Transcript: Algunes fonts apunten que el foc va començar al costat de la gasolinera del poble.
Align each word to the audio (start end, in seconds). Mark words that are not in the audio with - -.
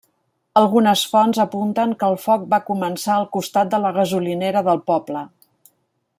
Algunes 0.61 1.03
fonts 1.11 1.41
apunten 1.43 1.93
que 1.99 2.09
el 2.13 2.17
foc 2.23 2.47
va 2.55 2.61
començar 2.71 3.13
al 3.19 3.29
costat 3.37 3.73
de 3.75 3.81
la 3.85 3.93
gasolinera 3.99 4.65
del 4.71 4.83
poble. 4.93 5.25